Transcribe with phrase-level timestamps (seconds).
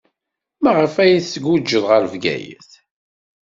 [0.63, 2.69] Maɣef ay tguǧǧed ɣer Bgayet?